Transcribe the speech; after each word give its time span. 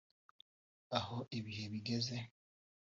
aho 0.97 1.17
ibihe 1.37 1.65
bigeze 1.73 2.17